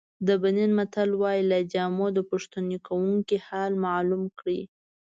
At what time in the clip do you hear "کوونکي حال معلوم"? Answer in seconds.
2.87-4.23